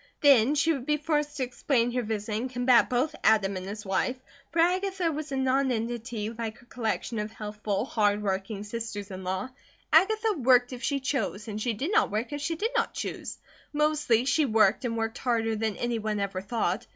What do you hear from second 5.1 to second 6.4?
was not a nonentity